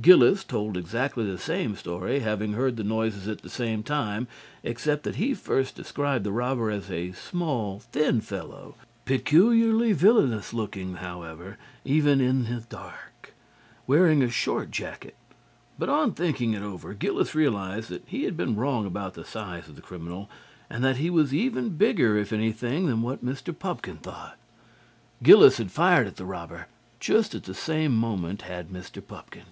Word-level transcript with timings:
Gillis 0.00 0.42
told 0.42 0.76
exactly 0.78 1.24
the 1.30 1.36
same 1.38 1.76
story, 1.76 2.20
having 2.20 2.54
heard 2.54 2.76
the 2.76 2.82
noises 2.82 3.28
at 3.28 3.42
the 3.42 3.50
same 3.50 3.82
time, 3.82 4.26
except 4.64 5.04
that 5.04 5.16
he 5.16 5.32
first 5.34 5.76
described 5.76 6.24
the 6.24 6.32
robber 6.32 6.70
as 6.70 6.90
a 6.90 7.12
small 7.12 7.78
thin 7.92 8.20
fellow 8.22 8.74
(peculiarly 9.04 9.92
villainous 9.92 10.52
looking, 10.54 10.94
however, 10.94 11.56
even 11.84 12.20
in 12.22 12.44
the 12.46 12.62
dark), 12.68 13.32
wearing 13.86 14.22
a 14.22 14.30
short 14.30 14.70
jacket; 14.70 15.14
but 15.78 15.90
on 15.90 16.14
thinking 16.14 16.54
it 16.54 16.62
over, 16.62 16.94
Gillis 16.94 17.34
realized 17.34 17.90
that 17.90 18.02
he 18.06 18.24
had 18.24 18.36
been 18.36 18.56
wrong 18.56 18.86
about 18.86 19.12
the 19.12 19.26
size 19.26 19.68
of 19.68 19.76
the 19.76 19.82
criminal, 19.82 20.28
and 20.70 20.82
that 20.82 20.96
he 20.96 21.10
was 21.10 21.34
even 21.34 21.76
bigger, 21.76 22.16
if 22.16 22.32
anything, 22.32 22.86
than 22.86 23.02
what 23.02 23.24
Mr. 23.24 23.56
Pupkin 23.56 23.98
thought. 23.98 24.38
Gillis 25.22 25.58
had 25.58 25.70
fired 25.70 26.06
at 26.06 26.16
the 26.16 26.26
robber; 26.26 26.66
just 26.98 27.34
at 27.34 27.44
the 27.44 27.54
same 27.54 27.94
moment 27.94 28.42
had 28.42 28.70
Mr. 28.70 29.06
Pupkin. 29.06 29.44